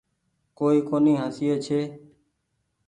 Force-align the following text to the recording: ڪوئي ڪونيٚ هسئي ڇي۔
ڪوئي 0.57 0.79
ڪونيٚ 0.89 1.19
هسئي 1.21 1.53
ڇي۔ 1.65 1.81